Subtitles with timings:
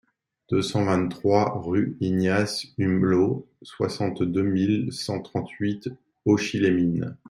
[0.49, 5.89] deux cent vingt-trois rue Ignace Humblot, soixante-deux mille cent trente-huit
[6.25, 7.15] Auchy-les-Mines